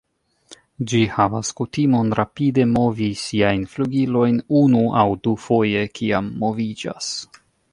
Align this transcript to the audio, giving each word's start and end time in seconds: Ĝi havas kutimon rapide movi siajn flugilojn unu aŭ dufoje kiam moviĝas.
Ĝi 0.91 1.01
havas 1.17 1.51
kutimon 1.59 2.09
rapide 2.19 2.65
movi 2.71 3.09
siajn 3.25 3.67
flugilojn 3.75 4.41
unu 4.63 4.83
aŭ 5.03 5.07
dufoje 5.29 5.85
kiam 6.01 6.33
moviĝas. 6.47 7.13